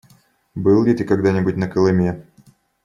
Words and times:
Был 0.55 0.81
ли 0.83 0.95
ты 0.95 1.03
когда-нибудь 1.05 1.57
на 1.57 1.67
Колыме? 1.67 2.25